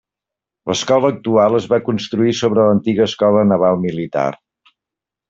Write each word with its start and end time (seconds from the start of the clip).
L'Escola 0.69 1.11
actual 1.15 1.57
es 1.59 1.67
va 1.75 1.79
construir 1.89 2.33
sobre 2.39 2.65
l'antiga 2.71 3.05
Escola 3.11 3.45
Naval 3.51 3.79
Militar. 3.85 4.29